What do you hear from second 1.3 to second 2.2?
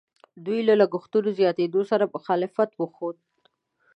زیاتېدلو سره